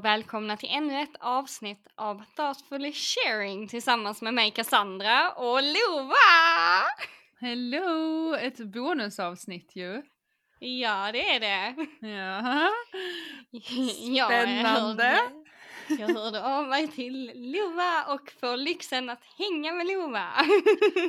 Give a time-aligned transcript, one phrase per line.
[0.00, 6.14] Och välkomna till ännu ett avsnitt av Thoughtfully Sharing tillsammans med mig Cassandra och Lova!
[7.40, 8.34] Hello!
[8.34, 10.02] Ett bonusavsnitt ju.
[10.58, 11.86] Ja, det är det.
[12.08, 12.70] Ja.
[14.26, 15.04] Spännande.
[15.04, 15.20] hörde,
[15.88, 20.28] jag hörde av mig till Lova och får lyxen att hänga med Lova.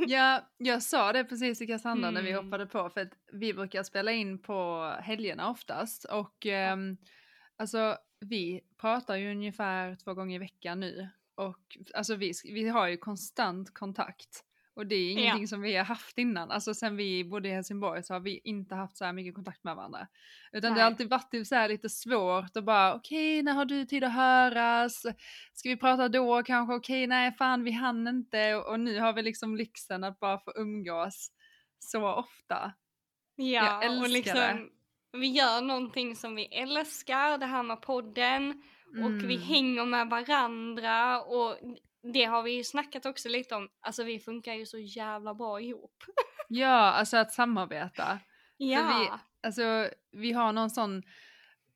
[0.07, 2.45] ja, jag sa det precis till Cassandra när vi Mm.
[2.45, 6.97] hoppade på för att vi brukar spela in på helgerna oftast och ehm,
[7.61, 12.87] alltså vi pratar ju ungefär två gånger i veckan nu och alltså vi, vi har
[12.87, 14.43] ju konstant kontakt
[14.73, 16.51] och det är ingenting som vi har haft innan.
[16.51, 19.63] Alltså sen vi bodde i Helsingborg så har vi inte haft så här mycket kontakt
[19.63, 20.07] med varandra.
[20.51, 20.83] Utan det Nej.
[20.83, 24.03] har alltid varit typ så här lite svårt och bara okej när har du tid
[24.03, 25.05] att höras?
[25.53, 26.75] Ska vi prata då kanske?
[26.75, 30.39] Okej nej fan vi hann inte och, och nu har vi liksom lyxen att bara
[30.39, 31.31] få umgås
[31.79, 32.73] så ofta.
[33.35, 34.80] Ja, älskar och det.
[35.13, 38.63] Vi gör någonting som vi älskar, det här med podden
[39.03, 39.41] och vi Mm.
[39.41, 41.57] hänger med varandra och
[42.13, 45.61] det har vi ju snackat också lite om, alltså vi funkar ju så jävla bra
[45.61, 46.03] ihop.
[46.53, 48.19] Ja, alltså att samarbeta.
[48.57, 51.03] Ja, Alltså vi har någon sån,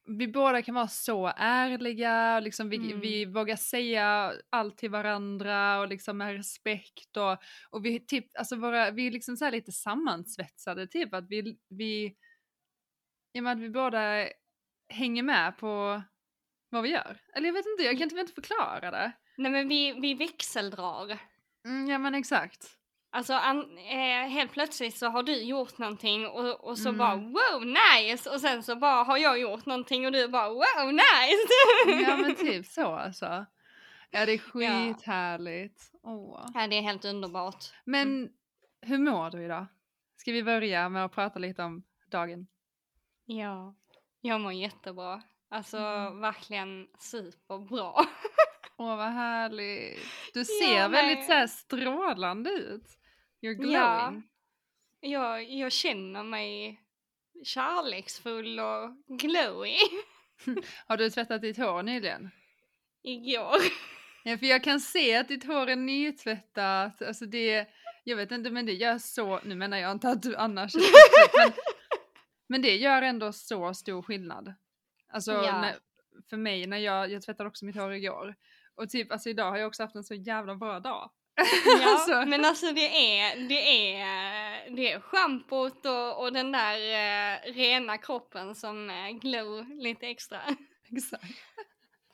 [0.07, 2.99] vi båda kan vara så ärliga och liksom vi, Mm.
[2.99, 7.37] vi vågar säga allt till varandra och liksom med respekt och,
[7.69, 11.57] och vi typ, alltså våra, vi är liksom så här lite sammansvetsade typ att vi,
[11.69, 12.15] vi,
[13.35, 14.27] i och med att vi båda
[14.89, 16.01] hänger med på
[16.69, 17.17] vad vi gör.
[17.33, 19.11] Eller jag vet inte, jag kan typ inte förklara det.
[19.37, 21.17] nej men vi, vi växeldrar.
[21.65, 22.67] Mm, ja men exakt.
[23.11, 26.97] Alltså an, eh, helt plötsligt så har du gjort någonting och, och så Mm.
[26.99, 30.93] bara wow nice och sen så bara har jag gjort någonting och du bara wow
[30.93, 32.01] nice.
[32.07, 33.45] Ja men typ så alltså.
[34.11, 35.91] Ja det är skithärligt.
[36.03, 36.49] Åh.
[36.53, 37.65] ja, det är helt underbart.
[37.85, 38.29] Men
[38.81, 39.65] hur mår du idag?
[40.17, 42.47] Ska vi börja med att prata lite om dagen?
[43.25, 43.75] Ja,
[44.21, 45.21] jag mår jättebra.
[45.49, 46.19] Alltså Mm.
[46.21, 47.93] verkligen superbra.
[48.77, 49.99] Åh vad härligt.
[50.33, 51.27] Du Ja, ser väldigt nej.
[51.27, 52.87] så här strålande ut.
[53.41, 53.73] You're glowing.
[53.73, 54.13] Ja.
[54.99, 56.81] Jag, jag känner mig
[57.43, 59.75] kärleksfull och glowy
[60.87, 62.29] Har du tvättat ditt hår nyligen?
[63.03, 63.55] igår.
[64.23, 67.01] Ja för jag kan se att ditt hår är nytvättat.
[67.01, 67.67] Alltså det,
[68.03, 70.73] jag vet inte men det gör så, nu menar jag inte att du annars
[71.37, 71.51] men,
[72.47, 74.53] men det gör ändå så stor skillnad.
[75.13, 75.61] Alltså Ja.
[75.61, 75.75] när,
[76.29, 78.35] för mig när jag, jag tvättade också mitt hår igår.
[78.75, 81.11] Och typ alltså idag har jag också haft en så jävla bra dag.
[81.81, 82.29] Ja, Alltså.
[82.29, 87.97] men alltså det är, det är, det är schampot och, och den där eh, rena
[87.97, 90.39] kroppen som eh, glow lite extra.
[90.91, 91.23] Exakt.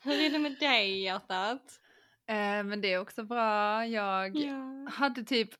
[0.02, 1.80] Hur är det med dig hjärtat?
[2.26, 3.86] Eh, men det är också bra.
[3.86, 4.90] Jag Ja.
[4.92, 5.50] hade typ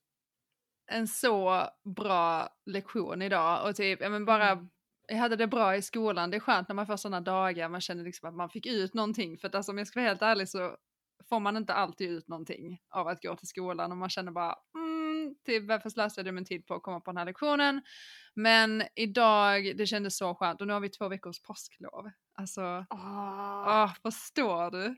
[0.92, 4.68] en så bra lektion idag och typ, ja men bara Mm.
[5.08, 6.30] jag hade det bra i skolan.
[6.30, 8.94] Det är skönt när man får sådana dagar man känner liksom att man fick ut
[8.94, 9.38] någonting.
[9.38, 10.76] För att alltså, om jag ska vara helt ärlig så
[11.28, 14.54] får man inte alltid ut någonting av att gå till skolan och man känner bara
[14.74, 17.82] mm, typ varför slösade jag min tid på att komma på den här lektionen.
[18.34, 22.10] Men idag, det kändes så skönt och nu har vi två veckors påsklov.
[22.34, 24.94] Alltså, Åh, åh, förstår du?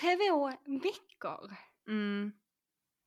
[0.00, 1.56] två veckor.
[1.88, 2.32] Mm.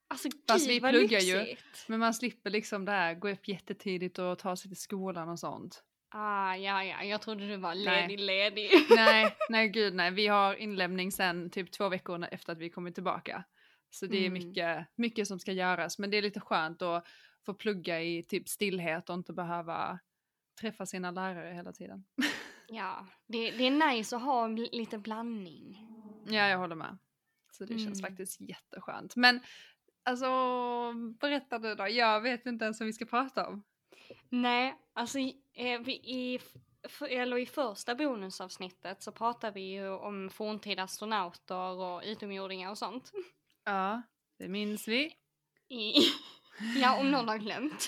[0.08, 1.40] Alltså Fast gud vi vad pluggar ju.
[1.40, 1.86] lyxigt.
[1.88, 5.40] Men man slipper liksom det här, gå upp jättetidigt och ta sig till skolan och
[5.40, 5.84] sånt.
[6.10, 8.08] Ah, ja, ja, jag trodde du var Nej.
[8.08, 8.70] ledig, ledig.
[8.96, 10.12] Nej, nej gud nej.
[10.12, 13.44] Vi har inlämning sen typ två veckor efter att vi kommit tillbaka.
[13.90, 14.34] Så det är Mm.
[14.48, 16.00] mycket, mycket som ska göras.
[16.00, 17.08] Men det är lite skönt att
[17.46, 20.00] få plugga i typ stillhet och inte behöva
[20.62, 22.06] träffa sina lärare hela tiden.
[22.70, 25.88] Ja, det, det är nice att ha lite blandning.
[26.26, 26.98] Ja, jag håller med.
[27.52, 28.10] Så det känns Mm.
[28.12, 29.16] faktiskt jätteskönt.
[29.16, 29.40] Men
[30.08, 30.28] alltså,
[31.20, 31.88] berätta du då.
[31.90, 33.64] Jag vet inte ens vad vi ska prata om.
[34.30, 36.40] Nej, alltså i- eh, vi, i,
[37.10, 43.12] eller i första bonusavsnittet så pratar vi ju om forntida astronauter och utomjordingar och sånt.
[43.66, 44.02] Ja,
[44.40, 45.14] det minns vi.
[45.70, 45.94] I,
[46.82, 47.88] ja, om någon har glömt.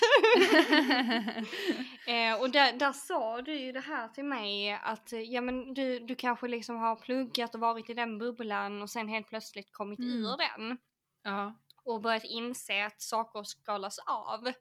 [2.06, 5.98] eh, och där, där sa du ju det här till mig att ja men du,
[5.98, 9.98] du kanske liksom har pluggat och varit i den bubblan och sen helt plötsligt kommit
[9.98, 10.24] Mm.
[10.24, 10.78] ur den.
[11.22, 11.54] ja.
[11.90, 14.52] Och börjat inse att saker skalas av.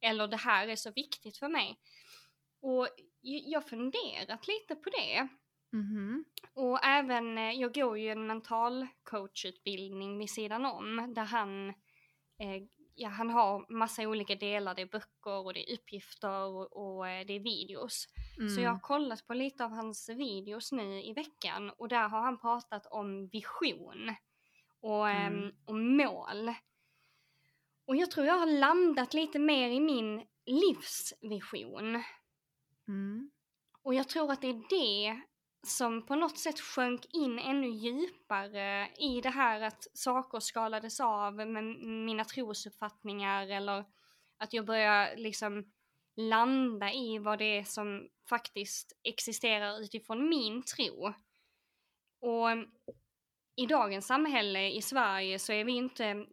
[0.00, 1.78] Eller det här är så viktigt för mig.
[2.60, 2.88] Och
[3.20, 5.28] jag har funderat lite på det.
[5.72, 6.24] Mhm.
[6.54, 11.68] Och även, eh, jag går ju en mental coachutbildning vid sidan om där han,
[12.38, 12.62] eh,
[12.94, 17.08] ja han har massa olika delar, det är böcker och det är uppgifter och, och
[17.08, 18.06] eh, det är videos.
[18.54, 22.20] Så jag har kollat på lite av hans videos nu i veckan och där har
[22.20, 24.14] han pratat om vision
[24.80, 25.34] och, Mm.
[25.44, 26.54] ehm, och mål.
[27.86, 32.02] Och jag tror jag har landat lite mer i min livsvision.
[32.88, 33.30] Mm.
[33.82, 35.20] Och jag tror att det är det
[35.66, 41.34] som på något sätt sjönk in ännu djupare i det här att saker skalades av
[41.34, 43.84] med mina trosuppfattningar eller
[44.38, 45.72] att jag började liksom
[46.16, 51.14] landa i vad det är som faktiskt existerar utifrån min tro.
[52.20, 52.48] Och
[53.56, 56.26] i dagens samhälle i Sverige så är vi inte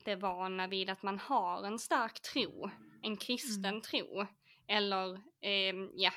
[0.00, 2.70] jättevana vid att man har en stark tro,
[3.02, 3.80] en kristen mm.
[3.80, 4.26] tro.
[4.68, 6.12] Eller, eh, ja,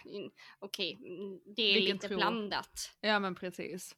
[0.59, 2.17] okej, okay, det är Vilken lite tro?
[2.17, 2.91] blandat.
[3.01, 3.95] Ja men precis.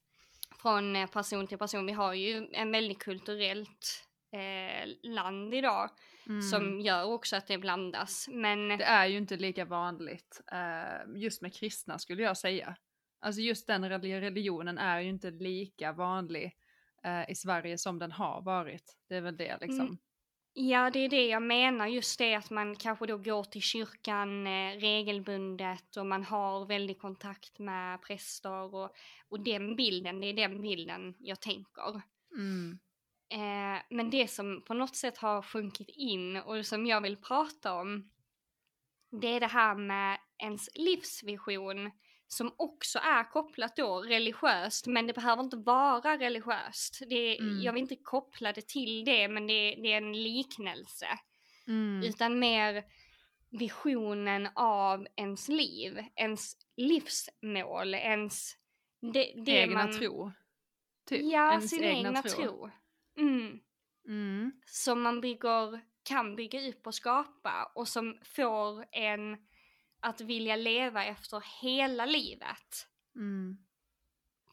[0.61, 1.85] Från eh, person till person.
[1.85, 5.89] Vi har ju en väldigt kulturellt eh, land idag.
[6.27, 6.41] Mm.
[6.41, 8.27] Som gör också att det blandas.
[8.31, 8.67] Men...
[8.67, 12.75] Det är ju inte lika vanligt eh, just med kristna skulle jag säga.
[13.19, 16.55] Alltså just den religionen är ju inte lika vanlig
[17.05, 18.97] eh, i Sverige som den har varit.
[19.09, 19.85] Det är väl det liksom.
[19.85, 19.97] Mm.
[20.57, 21.87] Ja, det är det jag menar.
[21.87, 26.99] Just det att man kanske då går till kyrkan eh, regelbundet och man har väldigt
[26.99, 28.95] kontakt med präster och,
[29.29, 32.01] och den bilden, det är den bilden jag tänker.
[32.35, 32.79] Mm.
[33.29, 37.73] Eh, men det som på något sätt har sjunkit in och som jag vill prata
[37.73, 38.09] om,
[39.21, 41.91] det är det här med ens livsvision
[42.27, 47.01] som också är kopplat då religiöst, men det behöver inte vara religiöst.
[47.09, 47.61] Det, mm.
[47.61, 51.07] Jag vill inte koppla det till det, men det, det är en liknelse.
[51.67, 52.03] Mm.
[52.03, 52.83] Utan mer
[53.49, 58.53] visionen av ens liv, ens livsmål, ens...
[59.13, 60.31] Det, det egna man, tro.
[61.09, 61.21] Typ.
[61.23, 62.43] Ja, ens sin egna, egna tro.
[62.43, 62.69] tro.
[63.17, 63.59] Mm.
[64.07, 64.51] Mm.
[64.65, 69.37] Som man bygger, kan bygga upp och skapa och som får en
[70.05, 72.87] att vilja leva efter hela livet.
[73.15, 73.57] Mm.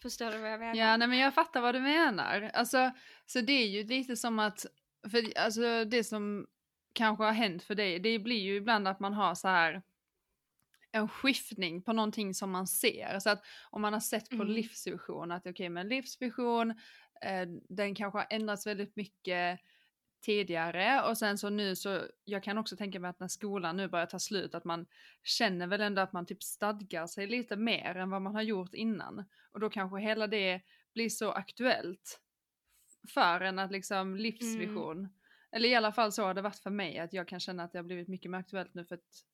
[0.02, 0.74] Förstår du vad jag menar?
[0.74, 2.50] Ja, nej men jag fattar vad du menar.
[2.54, 2.90] Alltså,
[3.26, 4.66] så det är ju lite som att,
[5.10, 6.46] för alltså det som
[6.92, 9.82] kanske har hänt för dig, det blir ju ibland att man har så här
[10.92, 13.18] en skiftning på någonting som man ser.
[13.18, 14.48] Så att om man har sett på mm.
[14.48, 16.70] livsvision, att okej okay, men livsvision,
[17.22, 19.60] eh, den kanske har ändrats väldigt mycket
[20.22, 23.88] tidigare och sen så nu så, jag kan också tänka mig att när skolan nu
[23.88, 24.86] börjar ta slut att man
[25.22, 28.74] känner väl ändå att man typ stadgar sig lite mer än vad man har gjort
[28.74, 29.24] innan.
[29.52, 30.60] Och då kanske hela det
[30.94, 32.20] blir så aktuellt
[33.14, 35.10] för en att liksom livsvision, mm.
[35.52, 37.72] eller i alla fall så har det varit för mig att jag kan känna att
[37.72, 39.24] det har blivit mycket mer aktuellt nu för att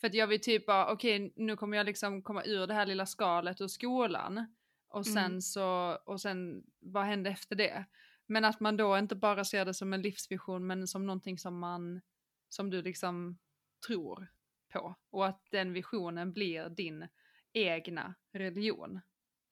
[0.00, 2.74] för att jag vill typ bara, okej okay, nu kommer jag liksom komma ur det
[2.74, 4.46] här lilla skalet ur skolan
[4.88, 5.40] och sen mm.
[5.40, 7.84] så, och sen vad händer efter det?
[8.26, 11.58] Men att man då inte bara ser det som en livsvision men som någonting som
[11.58, 12.00] man,
[12.48, 13.38] som du liksom
[13.86, 14.28] tror
[14.72, 14.94] på.
[15.10, 17.08] Och att den visionen blir din
[17.52, 19.00] egna religion.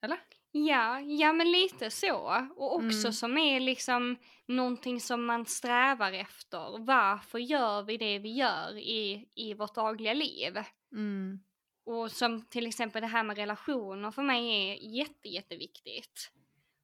[0.01, 0.19] Eller?
[0.51, 2.47] Ja, ja men lite så.
[2.55, 3.13] Och också mm.
[3.13, 6.85] som är liksom någonting som man strävar efter.
[6.85, 10.57] Varför gör vi det vi gör i, i vårt dagliga liv?
[10.91, 11.39] Mm.
[11.85, 16.31] Och som till exempel det här med relationer för mig är jätte, jätteviktigt.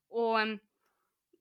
[0.10, 0.40] Och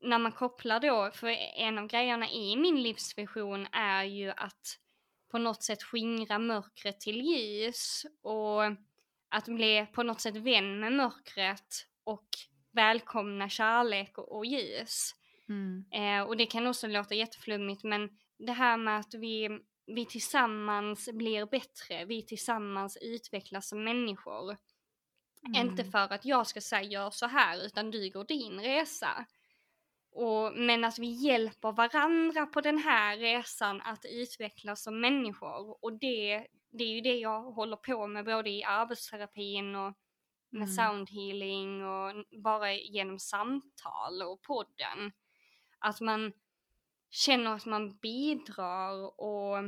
[0.01, 4.79] när man kopplar då, för en av grejerna i min livsvision är ju att
[5.31, 8.63] på något sätt skingra mörkret till ljus och
[9.29, 12.29] att bli på något sätt vän med mörkret och
[12.73, 15.15] välkomna kärlek och, och ljus.
[15.49, 15.85] Mm.
[15.93, 21.09] Eh, och det kan också låta jätteflummigt men det här med att vi, vi tillsammans
[21.13, 24.57] blir bättre, vi tillsammans utvecklas som människor.
[25.47, 25.69] Mm.
[25.69, 29.27] Inte för att jag ska säga gör så här utan du går din resa.
[30.11, 35.85] Och, men att vi hjälper varandra på den här resan att utvecklas som människor.
[35.85, 39.95] Och det, det är ju det jag håller på med både i arbetsterapin och
[40.51, 40.75] med mm.
[40.75, 45.13] soundhealing och bara genom samtal och podden.
[45.79, 46.33] Att man
[47.11, 49.59] känner att man bidrar och,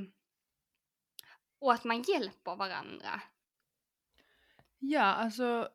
[1.58, 3.22] och att man hjälper varandra.
[4.78, 5.68] Ja, alltså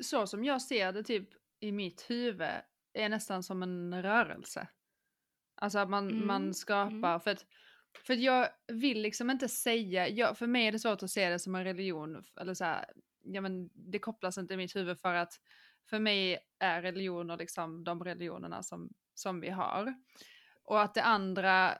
[0.00, 1.28] så som jag ser det typ
[1.60, 2.50] i mitt huvud
[2.94, 4.68] är nästan som en rörelse.
[5.54, 6.26] Alltså att man, mm.
[6.26, 7.20] man skapar, mm.
[7.20, 7.46] för att
[8.06, 11.38] för jag vill liksom inte säga, jag, för mig är det svårt att se det
[11.38, 12.84] som en religion, eller så här,
[13.22, 15.32] ja men det kopplas inte i mitt huvud för att
[15.90, 19.94] för mig är religioner liksom de religionerna som, som vi har.
[20.64, 21.78] Och att det andra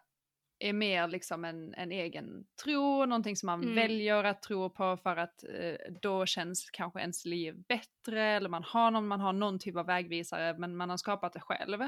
[0.69, 3.75] är mer liksom en, en egen tro, någonting som man mm.
[3.75, 8.65] väljer att tro på för att eh, då känns kanske ens liv bättre eller man
[8.65, 11.81] har någon, man har någon typ av vägvisare men man har skapat det själv.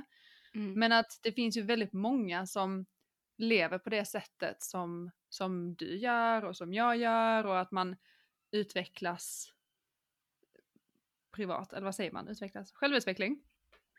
[0.54, 0.78] Mm.
[0.78, 2.86] Men att det finns ju väldigt många som
[3.36, 7.96] lever på det sättet som, som du gör och som jag gör och att man
[8.50, 9.52] utvecklas
[11.32, 13.42] privat, eller vad säger man, utvecklas, självutveckling.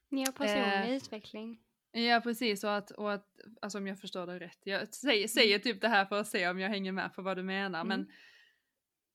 [0.09, 1.64] Ja, personlig eh, utveckling.
[1.97, 3.27] Ja precis och att, och att
[3.61, 5.61] alltså om jag förstår det rätt, jag säger, säger mm.
[5.61, 7.87] typ det här för att se om jag hänger med på vad du menar mm.
[7.87, 8.11] men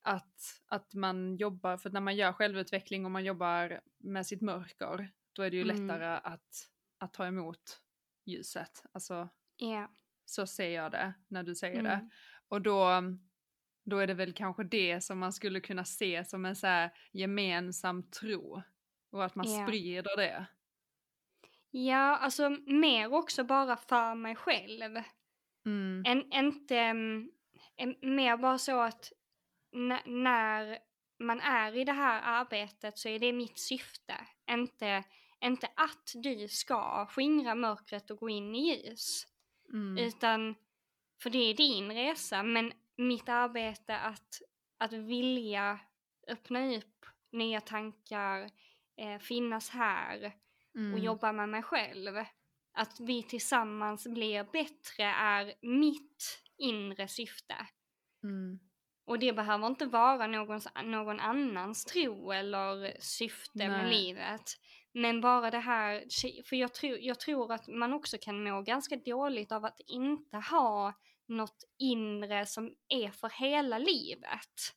[0.03, 5.11] att, att man jobbar, för när man gör självutveckling och man jobbar med sitt mörker,
[5.33, 5.87] då är det ju Mm.
[5.87, 6.69] lättare att,
[6.99, 7.81] att ta emot
[8.27, 8.85] ljuset.
[8.93, 9.91] Alltså Ja.
[10.25, 11.91] så ser jag det när du säger det.
[11.91, 12.11] Mm.
[12.49, 13.03] Och då,
[13.85, 18.11] då är det väl kanske det som man skulle kunna se som en så gemensam
[18.11, 18.63] tro.
[19.11, 19.67] Och att man Ja.
[19.67, 20.47] sprider det.
[21.71, 24.97] Ja, alltså mer också bara för mig själv.
[25.67, 26.03] Mm.
[26.07, 27.31] En, inte, mm,
[27.77, 29.13] en, mer bara så att
[30.05, 30.79] när
[31.19, 34.15] man är i det här arbetet så är det mitt syfte.
[34.51, 35.05] Inte,
[35.45, 39.27] inte att du ska skingra mörkret och gå in i ljus.
[39.73, 39.99] Mm.
[39.99, 40.55] Utan,
[41.23, 44.43] för det är din resa, men mitt arbete att,
[44.79, 45.81] att vilja
[46.29, 48.51] öppna upp nya tankar,
[48.97, 50.33] eh, finnas här
[50.75, 50.99] och Mm.
[50.99, 52.17] jobba med mig själv.
[52.73, 57.55] Att vi tillsammans blir bättre är mitt inre syfte.
[58.23, 58.61] Mm.
[59.05, 63.91] Och det behöver inte vara någons, någon annans tro eller syfte med Nej.
[63.95, 64.43] livet.
[64.93, 66.05] Men bara det här,
[66.49, 70.37] för jag tror, jag tror att man också kan må ganska dåligt av att inte
[70.37, 70.93] ha
[71.27, 74.75] något inre som är för hela livet.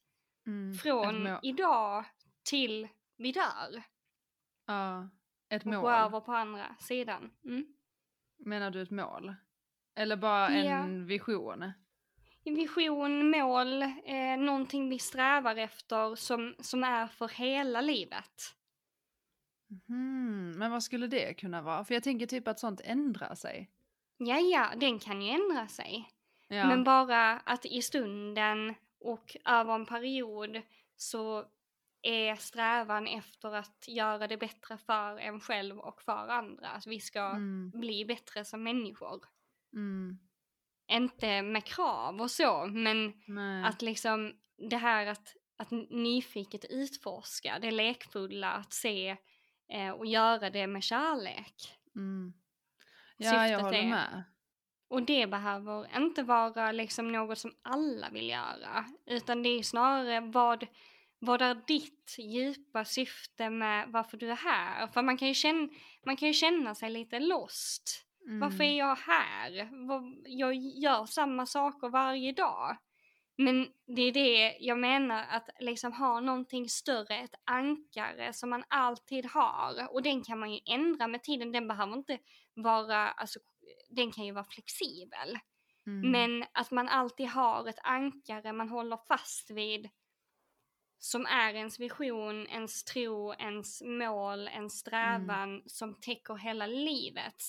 [0.48, 0.74] Mm.
[0.74, 2.06] Från idag
[2.50, 3.84] till vi dör.
[4.68, 5.10] Ja,
[5.56, 5.82] ett Och mål.
[5.82, 7.32] gå över på andra sidan.
[7.46, 7.66] Mm.
[8.38, 9.36] Menar du ett mål?
[9.96, 11.72] Eller bara en vision?
[12.46, 18.56] En vision, mål, eh, någonting vi strävar efter som, som är för hela livet.
[19.88, 21.86] Hmm, men vad skulle det kunna vara?
[21.86, 23.70] För jag tänker typ att sånt ändrar sig.
[24.18, 26.10] Ja, ja, den kan ju ändra sig.
[26.48, 26.68] Ja.
[26.68, 30.62] Men bara att i stunden och över en period
[30.96, 31.46] så
[32.04, 36.70] är strävan efter att göra det bättre för en själv och för andra.
[36.70, 39.26] Att vi ska Mm, bli bättre som människor.
[39.74, 40.20] mm,
[40.92, 43.64] Inte med krav och så, men nej.
[43.66, 44.34] att liksom
[44.70, 49.18] det här att, att nyfiket utforska, det lekfulla, att se
[49.74, 51.80] eh, och göra det med kärlek.
[51.96, 52.34] Mm.
[53.18, 54.24] Ja, jag syftet håller är- med.
[54.88, 60.20] Och det behöver inte vara liksom något som alla vill göra, utan det är snarare
[60.20, 60.68] vad,
[61.26, 64.88] vad är ditt djupa syfte med varför du är här?
[64.88, 65.70] För man kan ju känna,
[66.06, 68.06] man kan ju känna sig lite lost.
[68.28, 68.40] Mm.
[68.40, 69.70] Varför är jag här?
[70.26, 72.78] Jag gör samma saker varje dag.
[73.38, 78.64] Men det är det jag menar, att liksom ha någonting större, ett ankare som man
[78.68, 79.94] alltid har.
[79.94, 82.20] Och den kan man ju ändra med tiden, den behöver inte
[82.54, 83.40] vara, alltså
[83.90, 85.40] den kan ju vara flexibel.
[85.88, 86.12] Mm.
[86.12, 89.90] Men att man alltid har ett ankare man håller fast vid
[91.06, 97.44] som är ens vision, ens tro, ens mål, ens strävan som täcker hela livet.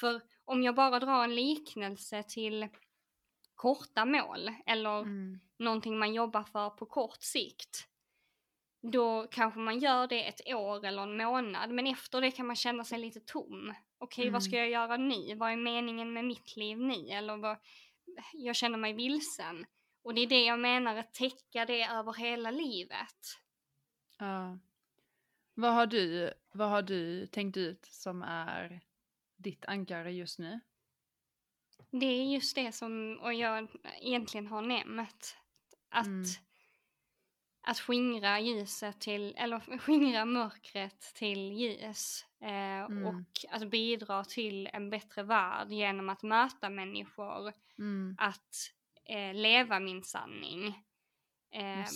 [0.00, 2.68] För om jag bara drar en liknelse till
[3.54, 5.40] korta mål eller Mm.
[5.58, 7.86] någonting man jobbar för på kort sikt.
[8.82, 12.56] Då kanske man gör det ett år eller en månad men efter det kan man
[12.56, 13.74] känna sig lite tom.
[13.98, 14.32] Okej, Mm.
[14.32, 15.34] vad ska jag göra nu?
[15.34, 17.08] Vad är meningen med mitt liv nu?
[17.08, 17.56] Eller vad,
[18.32, 19.66] jag känner mig vilsen.
[20.02, 23.38] Och det är det jag menar, att täcka det över hela livet.
[24.18, 24.58] Ja.
[25.54, 28.80] Vad har, du, vad har du tänkt ut som är
[29.36, 30.60] ditt ankare just nu?
[31.90, 33.68] Det är just det som och jag
[34.00, 35.36] egentligen har nämnt.
[35.88, 36.24] Att, Mm.
[37.62, 42.26] att skingra ljuset till, eller skingra mörkret till ljus.
[42.40, 43.06] Eh, Mm.
[43.06, 47.52] Och att bidra till en bättre värld genom att möta människor.
[47.78, 48.16] Mm.
[48.18, 48.56] Att
[49.04, 50.66] eh, leva min sanning.
[51.50, 51.86] Eh,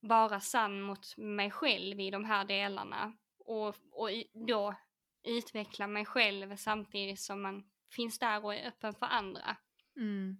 [0.00, 3.16] vara sann mot mig själv i de här delarna.
[3.38, 4.10] Och, och
[4.46, 4.74] då
[5.22, 9.56] utveckla mig själv samtidigt som man finns där och är öppen för andra.
[9.96, 10.36] Mm.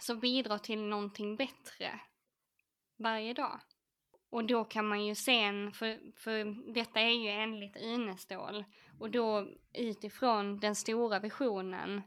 [0.00, 2.00] som bidrar till någonting bättre
[2.96, 3.60] varje dag.
[4.30, 8.64] Och då kan man ju sen, för, för detta är ju enligt Unestål,
[8.98, 12.02] och då utifrån den stora visionen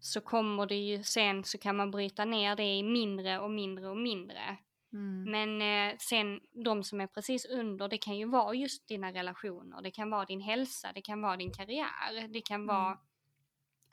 [0.00, 3.88] så kommer det ju sen så kan man bryta ner det i mindre och mindre
[3.88, 4.56] och mindre.
[4.92, 5.24] Mm.
[5.30, 9.82] Men eh, sen de som är precis under, det kan ju vara just dina relationer,
[9.82, 12.66] det kan vara din hälsa, det kan vara din karriär, det kan Mm.
[12.66, 12.98] vara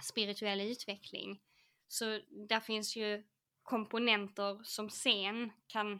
[0.03, 1.41] spirituell utveckling.
[1.87, 2.19] Så
[2.49, 3.23] där finns ju
[3.63, 5.99] komponenter som sen kan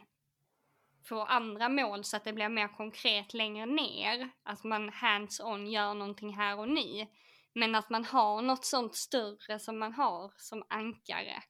[1.08, 4.28] få andra mål så att det blir mer konkret längre ner.
[4.42, 7.06] Att man hands-on gör någonting här och nu.
[7.58, 11.42] Men att man har något sånt större som man har som ankare.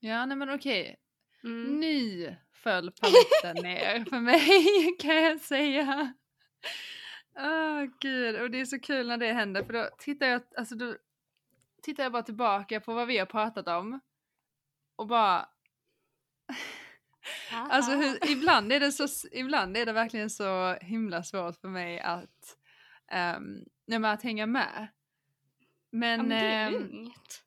[0.00, 0.96] Ja, nej men okej.
[1.44, 1.80] Mm.
[1.80, 6.14] Nu föll paletten ner för mig kan jag säga.
[7.38, 10.74] Åh gud, och det är så kul när det händer för då tittar jag, alltså
[10.74, 10.96] då
[11.82, 14.00] tittar jag bara tillbaka på vad vi har pratat om
[14.96, 15.48] och bara
[17.52, 22.00] Alltså hur, ibland, är det så, ibland är det verkligen så himla svårt för mig
[22.00, 22.56] att,
[23.36, 24.88] um, nej, att hänga med.
[25.90, 27.42] Men, ja, men det är ehm, lugnt.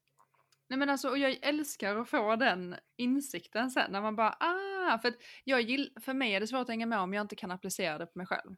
[0.70, 5.00] Nej men alltså, och jag älskar att få den insikten sen när man bara ah,
[5.00, 7.52] för jag gill, för mig är det svårt att hänga med om jag inte kan
[7.52, 8.56] applicera det på mig själv.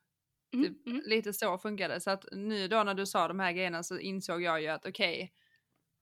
[0.53, 1.01] Mm, Typ, mm.
[1.05, 2.01] Lite så funkar det.
[2.01, 4.85] Så att nu då när du sa de här grejerna så insåg jag ju att
[4.85, 5.29] okej, okay,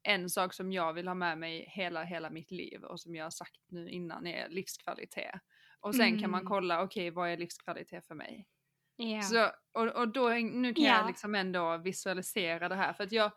[0.03, 3.25] en sak som jag vill ha med mig hela, hela mitt liv och som jag
[3.25, 5.41] har sagt nu innan är livskvalitet.
[5.79, 6.21] Och sen mm.
[6.21, 6.49] kan man Mm.
[6.49, 8.47] kolla, okej okay, vad är livskvalitet för mig?
[9.01, 9.21] Ja.
[9.21, 10.97] Så, och, och då, nu kan Ja.
[10.97, 13.31] jag liksom ändå visualisera det här för att jag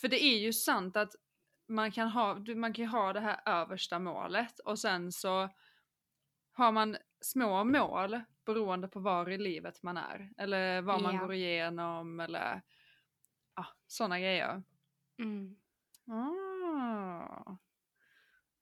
[0.00, 1.12] För det är ju sant att
[1.68, 5.48] man kan ha, man kan ha det här översta målet och sen så
[6.52, 10.30] har man små mål beroende på var i livet man är.
[10.38, 11.20] Eller vad man Ja.
[11.20, 12.62] går igenom eller
[13.56, 14.62] ja, sådana grejer.
[15.18, 15.56] Mm.
[16.06, 17.56] Ah,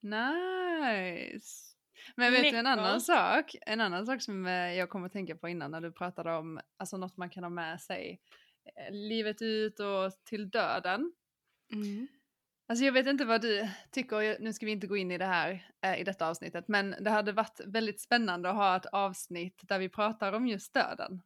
[0.01, 1.77] nice.
[2.17, 3.57] Men vet du en annan sak?
[3.67, 6.61] En annan sak som eh, jag kommer att tänka på innan när du pratade om
[6.77, 8.21] alltså något man kan ha med sig
[8.65, 11.13] eh, livet ut och till döden.
[11.73, 12.09] Mm.
[12.69, 15.27] Alltså jag vet inte vad du tycker, nu ska vi inte gå in i det
[15.27, 19.61] här eh, i detta avsnittet, men det hade varit väldigt spännande att ha ett avsnitt
[19.63, 21.23] där vi pratar om just döden.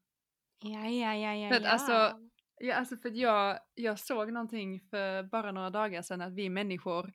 [0.62, 1.70] Ja, ja, ja, ja, För att ja.
[1.70, 2.18] alltså,
[2.58, 7.12] Ja, alltså för jag, jag såg någonting för bara några dagar sedan att vi människor,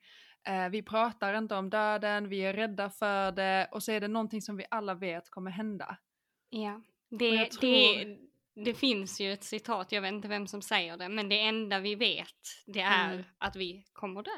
[0.47, 4.07] eh, vi pratar inte om döden, vi är rädda för det och så är det
[4.07, 5.97] någonting som vi alla vet kommer hända.
[6.49, 8.17] Ja, det, jag det,
[8.65, 11.79] det finns ju ett citat, jag vet inte vem som säger det, men det enda
[11.79, 13.23] vi vet det är Mm.
[13.37, 14.31] att vi kommer dö.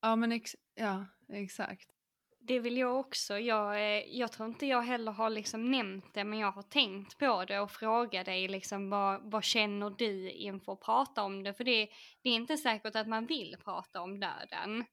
[0.00, 1.90] Ja men ex- ja, exakt.
[2.38, 3.38] Det vill jag också.
[3.38, 7.18] Jag, eh, jag tror inte jag heller har liksom nämnt det, men jag har tänkt
[7.18, 11.54] på det och frågat dig liksom vad, vad känner du inför att prata om det?
[11.54, 11.88] För det,
[12.22, 14.84] det är inte säkert att man vill prata om döden.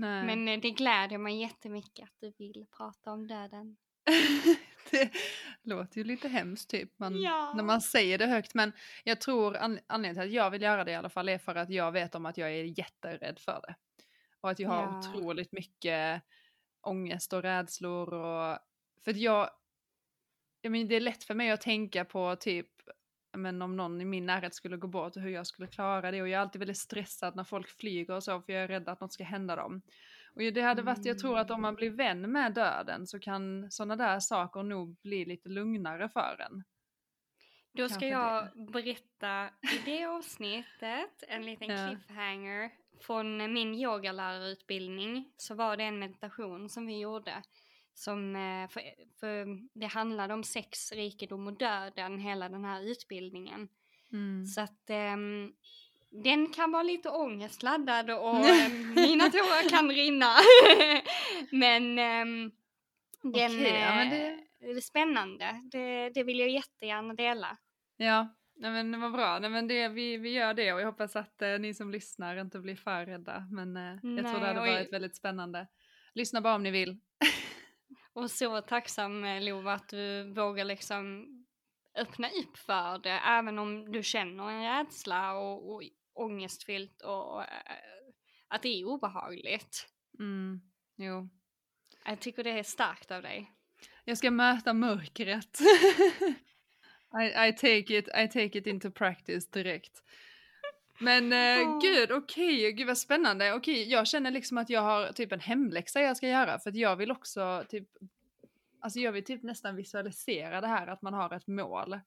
[0.00, 0.24] Nej.
[0.26, 3.76] Men eh, det gläder mig jättemycket att du vill prata om döden.
[4.90, 5.10] det
[5.62, 7.52] låter ju lite hemskt typ man, Ja.
[7.56, 8.72] när man säger det högt men
[9.04, 11.54] jag tror an- anledningen till att jag vill göra det i alla fall är för
[11.54, 13.74] att jag vet om att jag är jätterädd för det.
[14.40, 14.98] Och att jag har Ja.
[14.98, 16.22] otroligt mycket
[16.82, 18.58] ångest och rädslor och
[19.04, 19.50] för att jag,
[20.60, 22.68] jag menar, det är lätt för mig att tänka på typ
[23.32, 26.22] men om någon i min närhet skulle gå bort och hur jag skulle klara det
[26.22, 28.88] och jag är alltid väldigt stressad när folk flyger och så för jag är rädd
[28.88, 29.82] att något ska hända dem.
[30.34, 33.70] Och det hade varit, jag tror att om man blir vän med döden så kan
[33.70, 36.64] sådana där saker nog bli lite lugnare för en.
[37.72, 41.88] Då ska Kanske jag berätta i det avsnittet en liten Ja.
[41.88, 47.42] cliffhanger från min yogalärarutbildning så var det en meditation som vi gjorde
[47.94, 48.82] som eh, för,
[49.20, 49.46] för
[49.80, 53.68] det handlade om sex, rikedom och döden hela den här utbildningen.
[54.46, 55.52] Så att ehm,
[56.10, 60.34] den kan vara lite ångestladdad och ehm, mina tårar kan rinna.
[61.50, 62.50] men ehm,
[63.22, 65.60] den Okej, ja, men eh, det- är spännande.
[65.72, 67.56] Det, det vill jag jättegärna dela.
[67.96, 69.38] Ja, nej men det var bra.
[69.38, 72.36] Nej, men det, vi, vi gör det och jag hoppas att eh, ni som lyssnar
[72.36, 73.48] inte blir för rädda.
[73.50, 73.82] Men eh,
[74.16, 75.66] jag tror det hade varit väldigt spännande.
[76.14, 77.00] Lyssna bara om ni vill.
[78.20, 81.26] Och så tacksam eh, Lova att du vågar liksom
[81.98, 87.48] öppna upp för det även om du känner en rädsla och, och ångestfyllt och eh,
[88.48, 89.86] att det är obehagligt.
[90.18, 90.60] Mm,
[90.96, 91.28] jo.
[92.04, 93.52] Jag tycker det är starkt av dig.
[94.04, 95.60] Jag ska möta mörkret.
[97.22, 100.02] I, I, take it, I take it into practice direkt.
[101.00, 101.80] Men eh, Åh.
[101.82, 103.52] gud, okej, gud vad spännande.
[103.54, 106.76] Okej, jag känner liksom att jag har typ en hemläxa jag ska göra för att
[106.76, 107.88] jag vill också typ,
[108.80, 112.00] alltså jag vill typ nästan visualisera det här att man har ett mål.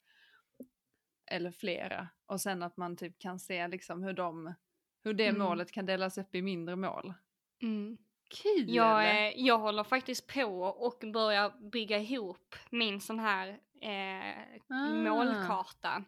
[1.31, 2.07] Eller flera.
[2.25, 4.53] Och sen att man typ kan se liksom hur de,
[5.03, 5.41] hur det Mm.
[5.41, 7.13] målet kan delas upp i mindre mål.
[7.61, 7.97] Mm.
[8.43, 8.75] Kul!
[8.75, 13.47] Jag, eh, jag håller faktiskt på och börjar bygga ihop min sån här
[13.81, 14.37] eh,
[14.69, 14.89] Ah.
[14.89, 16.03] målkarta.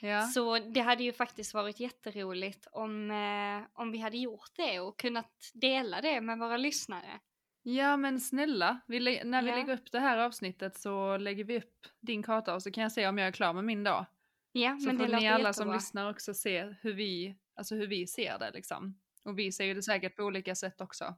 [0.00, 0.22] Ja.
[0.22, 4.98] Så det hade ju faktiskt varit jätteroligt om, eh, om vi hade gjort det och
[4.98, 7.20] kunnat dela det med våra lyssnare.
[7.62, 9.56] Ja men snälla, vi när vi Ja.
[9.56, 12.92] lägger upp det här avsnittet så lägger vi upp din karta och så kan jag
[12.92, 14.06] se om jag är klar med min då.
[14.52, 15.76] Ja, Så men det får låter ni alla som jättebra.
[15.76, 18.98] lyssnar också se hur vi, alltså hur vi ser det liksom.
[19.24, 21.14] Och vi ser ju det säkert på olika sätt också.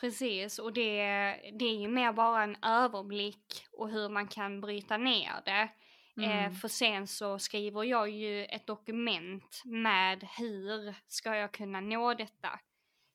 [0.00, 0.92] Precis, och det,
[1.58, 5.68] det är ju mer bara en överblick och hur man kan bryta ner det.
[6.20, 6.54] Eh, Mm.
[6.54, 12.60] för sen så skriver jag ju ett dokument med hur ska jag kunna nå detta.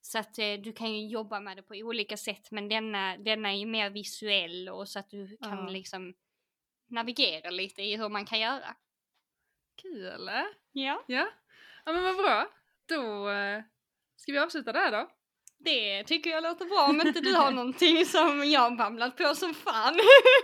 [0.00, 3.48] Så att eh, du kan ju jobba med det på olika sätt men denna, denna
[3.52, 5.68] är ju mer visuell och så att du kan Ja.
[5.68, 6.14] liksom
[6.90, 8.76] navigera lite i hur man kan göra.
[9.82, 10.30] Kul!
[10.72, 11.02] Ja.
[11.06, 11.28] Ja.
[11.84, 12.48] ja men vad bra.
[12.88, 13.62] Då eh,
[14.16, 15.10] ska vi avsluta där då.
[15.60, 19.54] Det tycker jag låter bra om inte du har någonting som jag babblat på som
[19.54, 19.94] fan.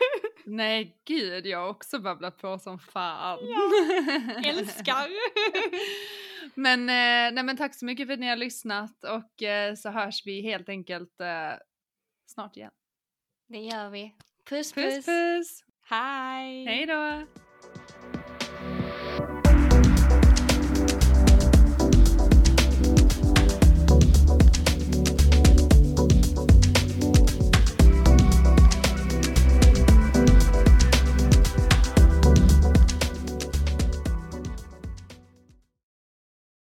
[0.45, 3.39] Nej gud, jag har också babblat på som fan.
[3.43, 3.71] Ja,
[4.51, 5.09] Älskar.
[6.55, 9.91] men, eh, nej, men tack så mycket för att ni har lyssnat och eh, så
[9.91, 11.53] hörs vi helt enkelt eh,
[12.27, 12.73] snart igen.
[13.49, 14.15] Det gör vi.
[14.49, 15.07] Puss Puss puss.
[15.07, 15.65] puss!
[15.89, 16.65] Hej.
[16.67, 17.27] Hej då!